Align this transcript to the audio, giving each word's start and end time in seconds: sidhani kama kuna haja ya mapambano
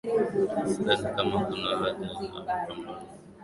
sidhani 0.65 1.09
kama 1.15 1.45
kuna 1.45 1.77
haja 1.77 2.05
ya 2.05 2.17
mapambano 2.21 3.01